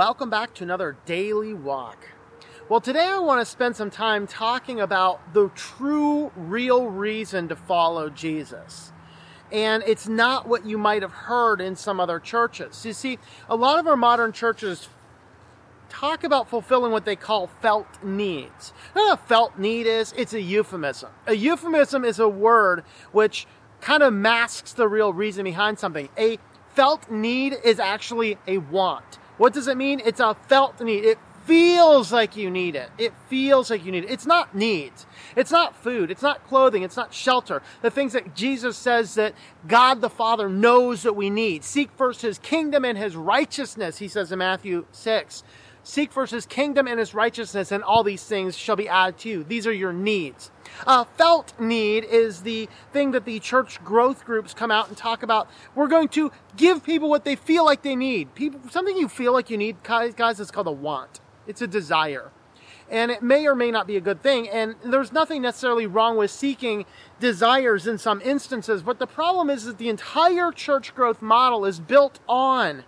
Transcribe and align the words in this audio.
welcome 0.00 0.30
back 0.30 0.54
to 0.54 0.64
another 0.64 0.96
daily 1.04 1.52
walk. 1.52 2.08
Well, 2.70 2.80
today 2.80 3.04
I 3.04 3.18
want 3.18 3.42
to 3.42 3.44
spend 3.44 3.76
some 3.76 3.90
time 3.90 4.26
talking 4.26 4.80
about 4.80 5.34
the 5.34 5.50
true, 5.50 6.32
real 6.34 6.86
reason 6.86 7.48
to 7.48 7.54
follow 7.54 8.08
Jesus. 8.08 8.92
And 9.52 9.82
it's 9.86 10.08
not 10.08 10.48
what 10.48 10.64
you 10.64 10.78
might 10.78 11.02
have 11.02 11.12
heard 11.12 11.60
in 11.60 11.76
some 11.76 12.00
other 12.00 12.18
churches. 12.18 12.82
You 12.86 12.94
see, 12.94 13.18
a 13.46 13.54
lot 13.54 13.78
of 13.78 13.86
our 13.86 13.94
modern 13.94 14.32
churches 14.32 14.88
talk 15.90 16.24
about 16.24 16.48
fulfilling 16.48 16.92
what 16.92 17.04
they 17.04 17.14
call 17.14 17.48
felt 17.60 18.02
needs. 18.02 18.72
Know 18.96 19.02
what 19.04 19.20
a 19.20 19.22
felt 19.26 19.58
need 19.58 19.86
is? 19.86 20.14
It's 20.16 20.32
a 20.32 20.40
euphemism. 20.40 21.10
A 21.26 21.34
euphemism 21.34 22.06
is 22.06 22.18
a 22.18 22.26
word 22.26 22.84
which 23.12 23.46
kind 23.82 24.02
of 24.02 24.14
masks 24.14 24.72
the 24.72 24.88
real 24.88 25.12
reason 25.12 25.44
behind 25.44 25.78
something. 25.78 26.08
A 26.16 26.38
felt 26.74 27.10
need 27.10 27.54
is 27.62 27.78
actually 27.78 28.38
a 28.46 28.56
want. 28.56 29.19
What 29.40 29.54
does 29.54 29.68
it 29.68 29.78
mean? 29.78 30.02
It's 30.04 30.20
a 30.20 30.34
felt 30.34 30.78
need. 30.82 31.02
It 31.02 31.16
feels 31.46 32.12
like 32.12 32.36
you 32.36 32.50
need 32.50 32.76
it. 32.76 32.90
It 32.98 33.14
feels 33.30 33.70
like 33.70 33.86
you 33.86 33.90
need 33.90 34.04
it. 34.04 34.10
It's 34.10 34.26
not 34.26 34.54
needs. 34.54 35.06
It's 35.34 35.50
not 35.50 35.74
food. 35.74 36.10
It's 36.10 36.20
not 36.20 36.46
clothing. 36.46 36.82
It's 36.82 36.94
not 36.94 37.14
shelter. 37.14 37.62
The 37.80 37.90
things 37.90 38.12
that 38.12 38.36
Jesus 38.36 38.76
says 38.76 39.14
that 39.14 39.32
God 39.66 40.02
the 40.02 40.10
Father 40.10 40.50
knows 40.50 41.04
that 41.04 41.16
we 41.16 41.30
need. 41.30 41.64
Seek 41.64 41.90
first 41.96 42.20
his 42.20 42.38
kingdom 42.38 42.84
and 42.84 42.98
his 42.98 43.16
righteousness, 43.16 43.96
he 43.96 44.08
says 44.08 44.30
in 44.30 44.40
Matthew 44.40 44.84
6. 44.92 45.42
Seek 45.90 46.12
first 46.12 46.30
his 46.30 46.46
kingdom 46.46 46.86
and 46.86 47.00
his 47.00 47.14
righteousness, 47.14 47.72
and 47.72 47.82
all 47.82 48.04
these 48.04 48.22
things 48.22 48.56
shall 48.56 48.76
be 48.76 48.88
added 48.88 49.18
to 49.18 49.28
you. 49.28 49.42
These 49.42 49.66
are 49.66 49.72
your 49.72 49.92
needs. 49.92 50.52
Uh, 50.86 51.02
felt 51.02 51.52
need 51.58 52.04
is 52.04 52.42
the 52.42 52.68
thing 52.92 53.10
that 53.10 53.24
the 53.24 53.40
church 53.40 53.82
growth 53.82 54.24
groups 54.24 54.54
come 54.54 54.70
out 54.70 54.86
and 54.86 54.96
talk 54.96 55.24
about. 55.24 55.50
We're 55.74 55.88
going 55.88 56.06
to 56.10 56.30
give 56.56 56.84
people 56.84 57.10
what 57.10 57.24
they 57.24 57.34
feel 57.34 57.64
like 57.64 57.82
they 57.82 57.96
need. 57.96 58.36
People, 58.36 58.60
something 58.70 58.96
you 58.96 59.08
feel 59.08 59.32
like 59.32 59.50
you 59.50 59.58
need, 59.58 59.82
guys, 59.82 60.14
guys, 60.14 60.38
is 60.38 60.52
called 60.52 60.68
a 60.68 60.70
want. 60.70 61.18
It's 61.48 61.60
a 61.60 61.66
desire. 61.66 62.30
And 62.88 63.10
it 63.10 63.20
may 63.20 63.48
or 63.48 63.56
may 63.56 63.72
not 63.72 63.88
be 63.88 63.96
a 63.96 64.00
good 64.00 64.22
thing. 64.22 64.48
And 64.48 64.76
there's 64.84 65.10
nothing 65.10 65.42
necessarily 65.42 65.88
wrong 65.88 66.16
with 66.16 66.30
seeking 66.30 66.86
desires 67.18 67.88
in 67.88 67.98
some 67.98 68.20
instances. 68.20 68.84
But 68.84 69.00
the 69.00 69.08
problem 69.08 69.50
is 69.50 69.64
that 69.64 69.78
the 69.78 69.88
entire 69.88 70.52
church 70.52 70.94
growth 70.94 71.20
model 71.20 71.64
is 71.64 71.80
built 71.80 72.20
on 72.28 72.84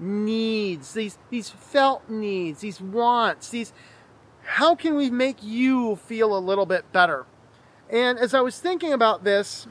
needs, 0.00 0.94
these, 0.94 1.18
these 1.30 1.50
felt 1.50 2.08
needs, 2.08 2.60
these 2.60 2.80
wants, 2.80 3.50
these, 3.50 3.72
how 4.42 4.74
can 4.74 4.96
we 4.96 5.10
make 5.10 5.42
you 5.42 5.96
feel 5.96 6.36
a 6.36 6.38
little 6.38 6.66
bit 6.66 6.90
better? 6.92 7.26
And 7.90 8.18
as 8.18 8.34
I 8.34 8.40
was 8.40 8.58
thinking 8.58 8.92
about 8.92 9.24
this, 9.24 9.66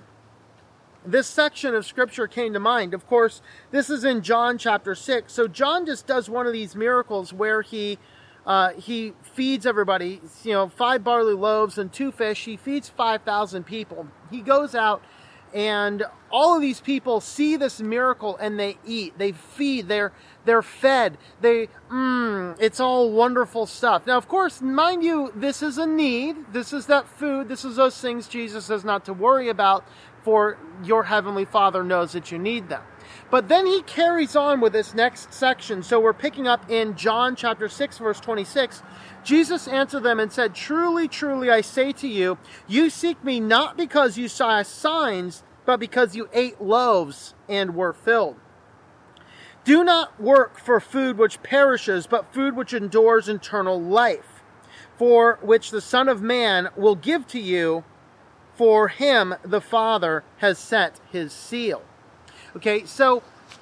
this 1.05 1.27
section 1.27 1.73
of 1.73 1.85
scripture 1.85 2.27
came 2.27 2.53
to 2.53 2.59
mind. 2.59 2.93
Of 2.93 3.07
course, 3.07 3.41
this 3.71 3.89
is 3.89 4.03
in 4.03 4.21
John 4.21 4.57
chapter 4.57 4.93
6. 4.93 5.31
So 5.31 5.47
John 5.47 5.85
just 5.85 6.05
does 6.05 6.29
one 6.29 6.45
of 6.45 6.53
these 6.53 6.75
miracles 6.75 7.31
where 7.31 7.61
he 7.61 7.97
uh, 8.45 8.71
he 8.71 9.11
feeds 9.33 9.65
everybody, 9.65 10.21
you 10.43 10.53
know, 10.53 10.69
five 10.69 11.03
barley 11.03 11.33
loaves 11.33 11.77
and 11.77 11.91
two 11.91 12.13
fish. 12.13 12.45
He 12.45 12.55
feeds 12.55 12.87
5,000 12.87 13.65
people. 13.65 14.07
He 14.31 14.39
goes 14.39 14.73
out 14.73 15.03
and 15.53 16.03
all 16.31 16.55
of 16.55 16.61
these 16.61 16.81
people 16.81 17.21
see 17.21 17.55
this 17.55 17.79
miracle 17.79 18.37
and 18.37 18.59
they 18.59 18.77
eat. 18.85 19.17
They 19.17 19.31
feed. 19.31 19.87
They're 19.87 20.11
they're 20.45 20.61
fed. 20.61 21.17
They 21.41 21.69
mmm 21.89 22.55
it's 22.59 22.79
all 22.79 23.11
wonderful 23.11 23.65
stuff. 23.65 24.05
Now 24.05 24.17
of 24.17 24.27
course 24.27 24.61
mind 24.61 25.03
you 25.03 25.31
this 25.35 25.61
is 25.61 25.77
a 25.77 25.85
need. 25.87 26.53
This 26.53 26.73
is 26.73 26.87
that 26.87 27.07
food. 27.07 27.49
This 27.49 27.65
is 27.65 27.75
those 27.75 27.99
things 27.99 28.27
jesus 28.27 28.65
says 28.65 28.83
not 28.83 29.05
to 29.05 29.13
worry 29.13 29.49
about 29.49 29.85
for 30.23 30.57
your 30.83 31.03
heavenly 31.03 31.45
father 31.45 31.83
knows 31.83 32.11
that 32.11 32.31
you 32.31 32.37
need 32.37 32.69
them 32.69 32.83
but 33.29 33.49
then 33.49 33.65
he 33.65 33.81
carries 33.83 34.35
on 34.35 34.61
with 34.61 34.73
this 34.73 34.93
next 34.93 35.33
section 35.33 35.83
so 35.83 35.99
we're 35.99 36.13
picking 36.13 36.47
up 36.47 36.69
in 36.69 36.95
john 36.95 37.35
chapter 37.35 37.67
6 37.67 37.97
verse 37.97 38.19
26 38.19 38.81
Jesus 39.27 39.67
answered 39.67 40.03
them 40.03 40.21
and 40.21 40.31
said, 40.31 40.55
Truly, 40.55 41.09
truly, 41.09 41.51
I 41.51 41.59
say 41.59 41.91
to 41.91 42.07
you, 42.07 42.37
you 42.65 42.89
seek 42.89 43.21
me 43.25 43.41
not 43.41 43.75
because 43.75 44.17
you 44.17 44.29
saw 44.29 44.61
signs, 44.63 45.43
but 45.65 45.81
because 45.81 46.15
you 46.15 46.29
ate 46.31 46.61
loaves 46.61 47.35
and 47.49 47.75
were 47.75 47.91
filled. 47.91 48.37
Do 49.65 49.83
not 49.83 50.17
work 50.17 50.57
for 50.57 50.79
food 50.79 51.17
which 51.17 51.43
perishes, 51.43 52.07
but 52.07 52.33
food 52.33 52.55
which 52.55 52.73
endures 52.73 53.27
eternal 53.27 53.81
life, 53.81 54.41
for 54.97 55.39
which 55.41 55.71
the 55.71 55.81
Son 55.81 56.07
of 56.07 56.21
Man 56.21 56.69
will 56.77 56.95
give 56.95 57.27
to 57.27 57.39
you, 57.39 57.83
for 58.55 58.87
him 58.87 59.35
the 59.43 59.59
Father 59.59 60.23
has 60.37 60.57
set 60.57 61.01
his 61.11 61.33
seal. 61.33 61.83
Okay, 62.57 62.85
so 62.85 63.21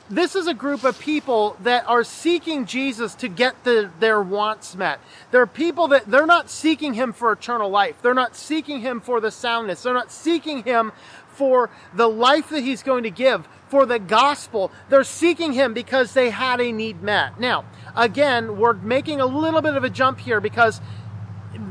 this 0.10 0.38
is 0.38 0.48
a 0.48 0.54
group 0.54 0.86
of 0.86 0.98
people 0.98 1.58
that 1.64 1.86
are 1.86 2.06
seeking 2.06 2.66
Jesus 2.66 3.14
to 3.16 3.28
get 3.28 3.66
the, 3.66 3.92
their 4.00 4.22
wants 4.22 4.74
met. 4.74 5.02
They're 5.32 5.46
people 5.46 5.90
that 5.90 6.10
they're 6.10 6.26
not 6.26 6.50
seeking 6.50 6.94
him 6.94 7.12
for 7.12 7.30
eternal 7.34 7.70
life. 7.70 8.02
They're 8.02 8.14
not 8.14 8.38
seeking 8.38 8.80
him 8.80 9.02
for 9.02 9.20
the 9.20 9.32
soundness. 9.32 9.84
They're 9.84 9.94
not 9.94 10.14
seeking 10.14 10.64
him 10.64 10.94
for 11.28 11.70
the 11.94 12.08
life 12.08 12.48
that 12.52 12.62
he's 12.62 12.84
going 12.84 13.04
to 13.04 13.10
give, 13.10 13.50
for 13.68 13.86
the 13.86 14.00
gospel. 14.00 14.72
They're 14.88 15.04
seeking 15.04 15.52
him 15.52 15.74
because 15.74 16.14
they 16.14 16.30
had 16.30 16.62
a 16.62 16.72
need 16.72 17.04
met. 17.04 17.38
Now, 17.38 17.66
again, 17.98 18.58
we're 18.58 18.76
making 18.76 19.20
a 19.20 19.26
little 19.26 19.62
bit 19.62 19.76
of 19.76 19.84
a 19.84 19.90
jump 19.90 20.22
here 20.22 20.40
because 20.40 20.80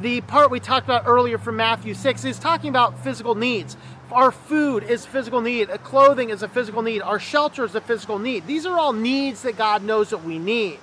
the 0.02 0.20
part 0.22 0.50
we 0.50 0.60
talked 0.60 0.86
about 0.86 1.04
earlier 1.06 1.38
from 1.38 1.56
Matthew 1.56 1.94
6 1.94 2.24
is 2.26 2.38
talking 2.38 2.68
about 2.68 3.02
physical 3.02 3.34
needs. 3.34 3.78
Our 4.12 4.30
food 4.30 4.84
is 4.84 5.06
physical 5.06 5.40
need. 5.40 5.68
Clothing 5.82 6.30
is 6.30 6.42
a 6.42 6.48
physical 6.48 6.82
need. 6.82 7.00
Our 7.02 7.18
shelter 7.18 7.64
is 7.64 7.74
a 7.74 7.80
physical 7.80 8.18
need. 8.18 8.46
These 8.46 8.66
are 8.66 8.78
all 8.78 8.92
needs 8.92 9.42
that 9.42 9.56
God 9.56 9.82
knows 9.82 10.10
that 10.10 10.22
we 10.22 10.38
need. 10.38 10.78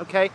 Okay? 0.00 0.30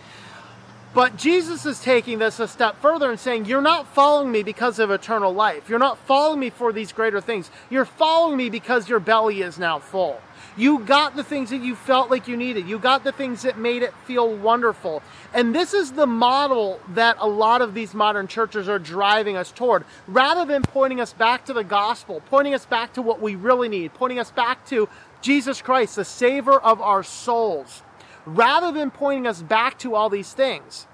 But 0.93 1.15
Jesus 1.15 1.65
is 1.65 1.79
taking 1.79 2.19
this 2.19 2.39
a 2.39 2.47
step 2.47 2.75
further 2.81 3.09
and 3.09 3.19
saying, 3.19 3.45
You're 3.45 3.61
not 3.61 3.87
following 3.87 4.31
me 4.31 4.43
because 4.43 4.79
of 4.79 4.91
eternal 4.91 5.33
life. 5.33 5.69
You're 5.69 5.79
not 5.79 5.97
following 5.99 6.39
me 6.39 6.49
for 6.49 6.73
these 6.73 6.91
greater 6.91 7.21
things. 7.21 7.49
You're 7.69 7.85
following 7.85 8.35
me 8.35 8.49
because 8.49 8.89
your 8.89 8.99
belly 8.99 9.41
is 9.41 9.57
now 9.57 9.79
full. 9.79 10.19
You 10.57 10.79
got 10.79 11.15
the 11.15 11.23
things 11.23 11.49
that 11.51 11.61
you 11.61 11.75
felt 11.75 12.09
like 12.09 12.27
you 12.27 12.35
needed. 12.35 12.67
You 12.67 12.77
got 12.79 13.03
the 13.03 13.11
things 13.11 13.43
that 13.43 13.57
made 13.57 13.83
it 13.83 13.93
feel 14.05 14.33
wonderful. 14.33 15.01
And 15.33 15.55
this 15.55 15.73
is 15.73 15.93
the 15.93 16.07
model 16.07 16.79
that 16.89 17.17
a 17.19 17.27
lot 17.27 17.61
of 17.61 17.73
these 17.73 17.93
modern 17.93 18.27
churches 18.27 18.67
are 18.67 18.79
driving 18.79 19.37
us 19.37 19.51
toward. 19.51 19.85
Rather 20.07 20.45
than 20.45 20.61
pointing 20.61 20.99
us 20.99 21.13
back 21.13 21.45
to 21.45 21.53
the 21.53 21.63
gospel, 21.63 22.21
pointing 22.25 22.53
us 22.53 22.65
back 22.65 22.93
to 22.93 23.01
what 23.01 23.21
we 23.21 23.35
really 23.35 23.69
need, 23.69 23.93
pointing 23.93 24.19
us 24.19 24.31
back 24.31 24.65
to 24.67 24.89
Jesus 25.21 25.61
Christ, 25.61 25.95
the 25.95 26.05
Savior 26.05 26.59
of 26.59 26.81
our 26.81 27.03
souls 27.03 27.83
rather 28.25 28.71
than 28.71 28.91
pointing 28.91 29.27
us 29.27 29.41
back 29.41 29.77
to 29.79 29.95
all 29.95 30.09
these 30.09 30.33
things. 30.33 30.87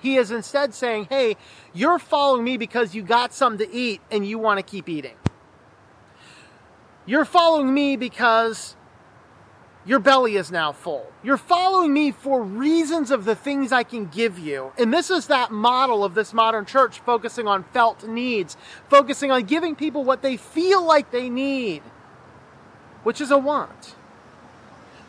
He 0.00 0.16
is 0.16 0.30
instead 0.30 0.74
saying, 0.74 1.08
hey, 1.10 1.36
you're 1.74 1.98
following 1.98 2.44
me 2.44 2.56
because 2.56 2.94
you 2.94 3.02
got 3.02 3.34
something 3.34 3.66
to 3.66 3.74
eat 3.74 4.00
and 4.10 4.26
you 4.26 4.38
want 4.38 4.58
to 4.58 4.62
keep 4.62 4.88
eating. 4.88 5.16
You're 7.08 7.24
following 7.24 7.72
me 7.72 7.96
because 7.96 8.76
your 9.86 9.98
belly 9.98 10.36
is 10.36 10.52
now 10.52 10.72
full. 10.72 11.10
You're 11.22 11.38
following 11.38 11.90
me 11.90 12.12
for 12.12 12.42
reasons 12.42 13.10
of 13.10 13.24
the 13.24 13.34
things 13.34 13.72
I 13.72 13.82
can 13.82 14.08
give 14.08 14.38
you. 14.38 14.72
And 14.76 14.92
this 14.92 15.08
is 15.08 15.28
that 15.28 15.50
model 15.50 16.04
of 16.04 16.12
this 16.12 16.34
modern 16.34 16.66
church 16.66 17.00
focusing 17.00 17.48
on 17.48 17.64
felt 17.72 18.06
needs, 18.06 18.58
focusing 18.90 19.30
on 19.30 19.44
giving 19.44 19.74
people 19.74 20.04
what 20.04 20.20
they 20.20 20.36
feel 20.36 20.84
like 20.84 21.10
they 21.10 21.30
need, 21.30 21.80
which 23.04 23.22
is 23.22 23.30
a 23.30 23.38
want. 23.38 23.94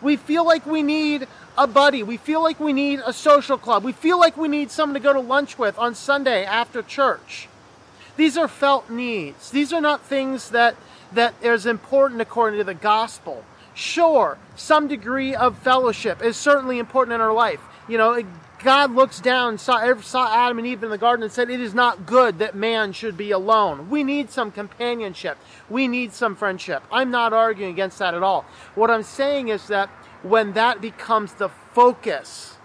We 0.02 0.16
feel 0.16 0.46
like 0.46 0.66
we 0.66 0.82
need 0.82 1.28
a 1.58 1.68
buddy. 1.68 2.02
We 2.02 2.16
feel 2.16 2.42
like 2.42 2.62
we 2.62 2.72
need 2.72 3.02
a 3.06 3.12
social 3.12 3.58
club. 3.58 3.84
We 3.84 3.92
feel 3.92 4.18
like 4.18 4.38
we 4.38 4.48
need 4.48 4.72
someone 4.72 4.94
to 4.94 5.02
go 5.02 5.12
to 5.12 5.20
lunch 5.20 5.58
with 5.58 5.78
on 5.78 5.96
Sunday 5.96 6.46
after 6.46 6.82
church. 6.82 7.50
These 8.16 8.38
are 8.38 8.48
felt 8.48 8.90
needs. 8.90 9.52
These 9.52 9.74
are 9.74 9.82
not 9.82 10.02
things 10.06 10.52
that 10.52 10.78
that 11.14 11.34
is 11.42 11.66
important 11.66 12.22
according 12.22 12.60
to 12.60 12.64
the 12.64 12.74
gospel. 12.74 13.44
Sure, 13.74 14.38
some 14.56 14.88
degree 14.88 15.36
of 15.36 15.58
fellowship 15.60 16.22
is 16.22 16.36
certainly 16.36 16.80
important 16.80 17.16
in 17.16 17.22
our 17.22 17.34
life. 17.34 17.62
You 17.88 17.98
know, 17.98 18.22
God 18.64 18.94
looks 18.94 19.22
down, 19.22 19.58
saw, 19.58 19.96
saw 20.02 20.28
Adam 20.34 20.58
and 20.58 20.68
Eve 20.68 20.84
in 20.84 20.90
the 20.90 20.98
garden 20.98 21.24
and 21.24 21.32
said, 21.32 21.50
It 21.50 21.62
is 21.62 21.74
not 21.74 22.06
good 22.06 22.40
that 22.40 22.56
man 22.56 22.92
should 22.92 23.16
be 23.16 23.32
alone. 23.32 23.90
We 23.90 24.04
need 24.04 24.30
some 24.32 24.52
companionship. 24.52 25.38
We 25.70 25.88
need 25.88 26.12
some 26.12 26.36
friendship. 26.36 26.84
I'm 26.92 27.10
not 27.10 27.32
arguing 27.32 27.72
against 27.72 28.00
that 28.00 28.14
at 28.14 28.24
all. 28.24 28.46
What 28.76 28.92
I'm 28.92 29.04
saying 29.04 29.48
is 29.48 29.68
that 29.68 29.90
when 30.24 30.54
that 30.54 30.82
becomes 30.82 31.34
the 31.34 31.48
focus, 31.48 32.58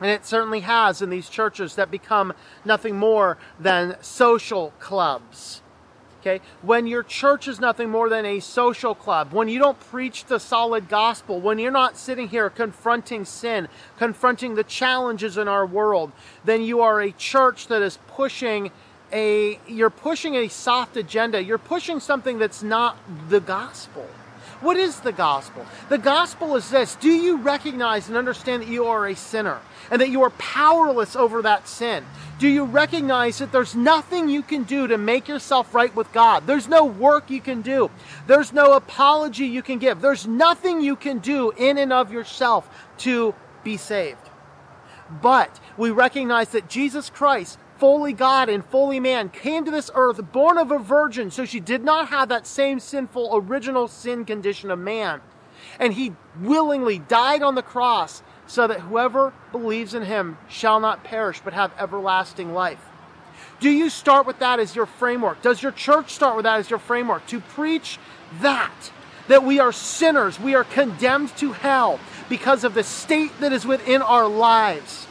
and 0.00 0.10
it 0.10 0.26
certainly 0.26 0.60
has 0.60 1.00
in 1.00 1.10
these 1.10 1.28
churches 1.28 1.76
that 1.76 1.90
become 1.90 2.34
nothing 2.64 2.96
more 2.96 3.38
than 3.58 3.96
social 4.02 4.72
clubs 4.78 5.62
Okay? 6.20 6.40
When 6.62 6.86
your 6.86 7.02
church 7.02 7.48
is 7.48 7.60
nothing 7.60 7.90
more 7.90 8.08
than 8.08 8.26
a 8.26 8.40
social 8.40 8.94
club, 8.94 9.32
when 9.32 9.48
you 9.48 9.58
don't 9.58 9.80
preach 9.80 10.26
the 10.26 10.38
solid 10.38 10.88
gospel, 10.88 11.40
when 11.40 11.58
you're 11.58 11.70
not 11.70 11.96
sitting 11.96 12.28
here 12.28 12.50
confronting 12.50 13.24
sin, 13.24 13.68
confronting 13.98 14.54
the 14.54 14.64
challenges 14.64 15.38
in 15.38 15.48
our 15.48 15.64
world, 15.64 16.12
then 16.44 16.62
you 16.62 16.80
are 16.80 17.00
a 17.00 17.12
church 17.12 17.68
that 17.68 17.82
is 17.82 17.98
pushing 18.08 18.70
a 19.12 19.58
you're 19.66 19.90
pushing 19.90 20.36
a 20.36 20.48
soft 20.48 20.96
agenda. 20.96 21.42
You're 21.42 21.58
pushing 21.58 22.00
something 22.00 22.38
that's 22.38 22.62
not 22.62 22.96
the 23.28 23.40
gospel. 23.40 24.06
What 24.60 24.76
is 24.76 25.00
the 25.00 25.12
gospel? 25.12 25.64
The 25.88 25.98
gospel 25.98 26.54
is 26.56 26.68
this 26.70 26.94
Do 26.96 27.10
you 27.10 27.38
recognize 27.38 28.08
and 28.08 28.16
understand 28.16 28.62
that 28.62 28.68
you 28.68 28.84
are 28.86 29.06
a 29.06 29.16
sinner 29.16 29.60
and 29.90 30.00
that 30.00 30.10
you 30.10 30.22
are 30.22 30.30
powerless 30.30 31.16
over 31.16 31.42
that 31.42 31.66
sin? 31.66 32.04
Do 32.38 32.48
you 32.48 32.64
recognize 32.64 33.38
that 33.38 33.52
there's 33.52 33.74
nothing 33.74 34.28
you 34.28 34.42
can 34.42 34.64
do 34.64 34.86
to 34.86 34.98
make 34.98 35.28
yourself 35.28 35.74
right 35.74 35.94
with 35.94 36.12
God? 36.12 36.46
There's 36.46 36.68
no 36.68 36.84
work 36.84 37.30
you 37.30 37.40
can 37.40 37.62
do, 37.62 37.90
there's 38.26 38.52
no 38.52 38.74
apology 38.74 39.46
you 39.46 39.62
can 39.62 39.78
give, 39.78 40.00
there's 40.00 40.26
nothing 40.26 40.80
you 40.80 40.96
can 40.96 41.18
do 41.18 41.52
in 41.56 41.78
and 41.78 41.92
of 41.92 42.12
yourself 42.12 42.68
to 42.98 43.34
be 43.64 43.76
saved. 43.76 44.18
But 45.22 45.58
we 45.76 45.90
recognize 45.90 46.50
that 46.50 46.68
Jesus 46.68 47.10
Christ 47.10 47.58
fully 47.80 48.12
God 48.12 48.50
and 48.50 48.64
fully 48.64 49.00
man, 49.00 49.30
came 49.30 49.64
to 49.64 49.70
this 49.70 49.90
earth 49.94 50.20
born 50.30 50.58
of 50.58 50.70
a 50.70 50.78
virgin, 50.78 51.30
so 51.30 51.46
she 51.46 51.58
did 51.58 51.82
not 51.82 52.08
have 52.08 52.28
that 52.28 52.46
same 52.46 52.78
sinful 52.78 53.30
original 53.32 53.88
sin 53.88 54.24
condition 54.26 54.70
of 54.70 54.78
man. 54.78 55.22
And 55.78 55.94
he 55.94 56.12
willingly 56.40 56.98
died 56.98 57.42
on 57.42 57.54
the 57.54 57.62
cross 57.62 58.22
so 58.46 58.66
that 58.66 58.80
whoever 58.80 59.32
believes 59.50 59.94
in 59.94 60.02
him 60.02 60.36
shall 60.48 60.78
not 60.78 61.04
perish 61.04 61.40
but 61.42 61.54
have 61.54 61.72
everlasting 61.78 62.52
life. 62.52 62.84
Do 63.60 63.70
you 63.70 63.88
start 63.88 64.26
with 64.26 64.38
that 64.40 64.60
as 64.60 64.76
your 64.76 64.86
framework? 64.86 65.40
Does 65.42 65.62
your 65.62 65.72
church 65.72 66.12
start 66.12 66.36
with 66.36 66.44
that 66.44 66.60
as 66.60 66.70
your 66.70 66.78
framework? 66.78 67.26
To 67.28 67.40
preach 67.40 67.98
that, 68.40 68.90
that 69.28 69.44
we 69.44 69.58
are 69.58 69.72
sinners, 69.72 70.38
we 70.38 70.54
are 70.54 70.64
condemned 70.64 71.34
to 71.38 71.52
hell 71.52 71.98
because 72.28 72.64
of 72.64 72.74
the 72.74 72.82
state 72.82 73.32
that 73.40 73.52
is 73.52 73.66
within 73.66 74.02
our 74.02 74.28
lives. 74.28 75.06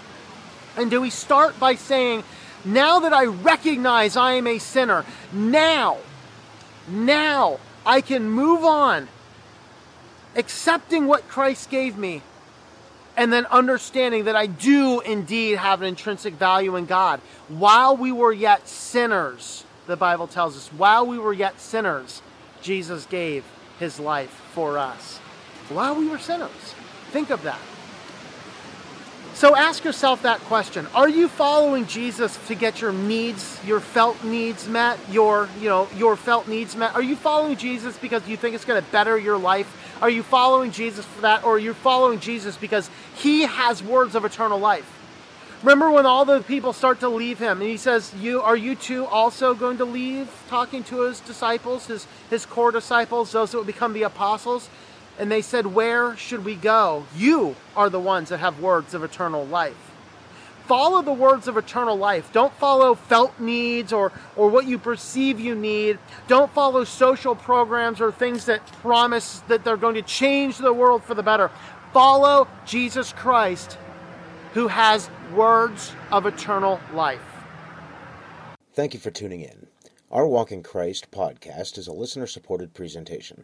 And 0.78 0.90
do 0.92 1.02
we 1.02 1.10
start 1.10 1.60
by 1.60 1.76
saying, 1.76 2.24
now 2.66 3.00
that 3.00 3.14
I 3.14 3.26
recognize 3.26 4.18
I 4.18 4.34
am 4.34 4.48
a 4.48 4.60
sinner, 4.60 5.06
now, 5.32 5.98
now 6.88 7.60
I 7.86 8.02
can 8.02 8.30
move 8.30 8.64
on, 8.64 9.08
accepting 10.36 11.08
what 11.08 11.28
Christ 11.28 11.70
gave 11.70 11.98
me, 11.98 12.22
and 13.18 13.34
then 13.34 13.46
understanding 13.48 14.26
that 14.26 14.36
I 14.36 14.46
do 14.46 15.00
indeed 15.02 15.58
have 15.58 15.82
an 15.82 15.88
intrinsic 15.88 16.36
value 16.36 16.76
in 16.76 16.86
God. 16.86 17.20
While 17.48 17.98
we 17.98 18.12
were 18.12 18.32
yet 18.32 18.68
sinners, 18.68 19.66
the 19.88 19.98
Bible 19.98 20.28
tells 20.28 20.56
us, 20.56 20.68
while 20.70 21.06
we 21.06 21.18
were 21.18 21.34
yet 21.34 21.60
sinners, 21.60 22.22
Jesus 22.62 23.06
gave 23.06 23.44
his 23.80 24.00
life 24.00 24.30
for 24.54 24.78
us. 24.78 25.18
While 25.70 25.96
we 25.96 26.08
were 26.08 26.20
sinners. 26.20 26.76
Think 27.12 27.30
of 27.30 27.42
that. 27.44 27.60
So 29.34 29.56
ask 29.56 29.86
yourself 29.86 30.24
that 30.24 30.40
question. 30.42 30.86
Are 30.94 31.08
you 31.08 31.30
following 31.30 31.86
Jesus 31.86 32.38
to 32.48 32.56
get 32.56 32.82
your 32.82 32.92
needs, 32.92 33.60
your 33.66 33.80
felt 33.80 34.22
needs 34.24 34.68
met, 34.68 35.00
your, 35.10 35.48
you 35.62 35.70
know, 35.70 35.88
your 35.96 36.18
felt 36.18 36.48
needs 36.48 36.76
met? 36.76 36.94
Are 36.94 37.02
you 37.02 37.16
following 37.16 37.56
Jesus 37.56 37.98
because 37.98 38.28
you 38.28 38.36
think 38.36 38.56
it's 38.56 38.66
going 38.66 38.84
to 38.84 38.92
better 38.92 39.18
your 39.18 39.38
life? 39.38 39.98
Are 40.02 40.10
you 40.10 40.24
following 40.24 40.72
Jesus 40.72 41.06
for 41.06 41.22
that 41.22 41.44
or 41.44 41.54
are 41.56 41.60
you 41.60 41.74
following 41.74 42.20
Jesus 42.20 42.58
because 42.58 42.90
he 43.16 43.44
has 43.44 43.82
words 43.82 44.16
of 44.16 44.26
eternal 44.26 44.60
life? 44.60 44.90
Remember 45.62 45.92
when 45.92 46.06
all 46.06 46.24
the 46.24 46.40
people 46.42 46.72
start 46.72 47.02
to 47.02 47.10
leave 47.10 47.38
him 47.38 47.60
and 47.60 47.70
he 47.70 47.76
says, 47.76 48.14
"You 48.16 48.42
are 48.42 48.56
you 48.56 48.76
too 48.76 49.06
also 49.06 49.54
going 49.54 49.78
to 49.80 49.86
leave?" 49.86 50.30
talking 50.48 50.84
to 50.86 51.02
his 51.02 51.20
disciples, 51.20 51.88
his 51.88 52.08
his 52.30 52.46
core 52.46 52.72
disciples, 52.72 53.34
those 53.34 53.52
that 53.52 53.58
would 53.58 53.68
become 53.68 53.92
the 53.92 54.04
apostles. 54.04 54.70
And 55.20 55.30
they 55.30 55.42
said, 55.42 55.68
Where 55.68 56.16
should 56.16 56.46
we 56.46 56.56
go? 56.56 57.06
You 57.16 57.56
are 57.76 57.90
the 57.90 58.00
ones 58.00 58.30
that 58.30 58.40
have 58.40 58.60
words 58.60 58.94
of 58.94 59.04
eternal 59.04 59.46
life. 59.46 59.76
Follow 60.66 61.02
the 61.02 61.12
words 61.12 61.48
of 61.48 61.58
eternal 61.58 61.98
life. 61.98 62.32
Don't 62.32 62.54
follow 62.54 62.94
felt 62.94 63.40
needs 63.40 63.92
or, 63.92 64.12
or 64.36 64.50
what 64.50 64.68
you 64.68 64.78
perceive 64.78 65.40
you 65.40 65.56
need. 65.56 65.98
Don't 66.28 66.54
follow 66.54 66.84
social 66.84 67.36
programs 67.36 68.00
or 68.00 68.12
things 68.12 68.46
that 68.46 68.66
promise 68.74 69.40
that 69.48 69.64
they're 69.64 69.78
going 69.78 69.96
to 69.96 70.04
change 70.04 70.60
the 70.60 70.72
world 70.72 71.04
for 71.04 71.16
the 71.16 71.24
better. 71.24 71.50
Follow 71.92 72.48
Jesus 72.66 73.12
Christ, 73.14 73.80
who 74.54 74.68
has 74.68 75.10
words 75.34 75.92
of 76.12 76.28
eternal 76.28 76.80
life. 76.94 77.20
Thank 78.74 78.94
you 78.94 79.00
for 79.00 79.10
tuning 79.10 79.42
in. 79.42 79.66
Our 80.12 80.28
Walk 80.28 80.52
in 80.52 80.62
Christ 80.62 81.10
podcast 81.10 81.80
is 81.80 81.88
a 81.88 81.94
listener 81.94 82.28
supported 82.28 82.76
presentation. 82.76 83.44